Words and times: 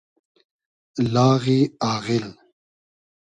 لاغی 1.13 1.59
آغیل 1.93 2.27